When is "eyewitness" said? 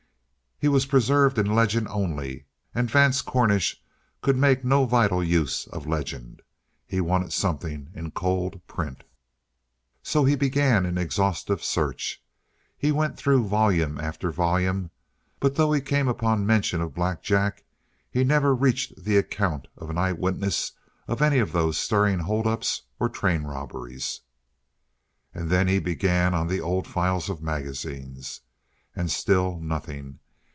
19.97-20.73